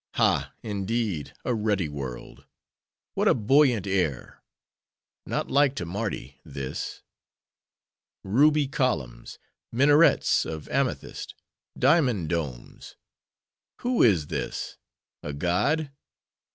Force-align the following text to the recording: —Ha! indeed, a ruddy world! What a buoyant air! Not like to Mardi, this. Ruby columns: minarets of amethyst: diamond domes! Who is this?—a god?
—Ha! 0.13 0.51
indeed, 0.63 1.35
a 1.45 1.53
ruddy 1.53 1.87
world! 1.87 2.47
What 3.13 3.27
a 3.27 3.35
buoyant 3.35 3.85
air! 3.85 4.41
Not 5.27 5.51
like 5.51 5.75
to 5.75 5.85
Mardi, 5.85 6.39
this. 6.43 7.03
Ruby 8.23 8.67
columns: 8.67 9.37
minarets 9.71 10.43
of 10.43 10.67
amethyst: 10.69 11.35
diamond 11.77 12.29
domes! 12.29 12.95
Who 13.81 14.01
is 14.01 14.25
this?—a 14.25 15.33
god? 15.33 15.91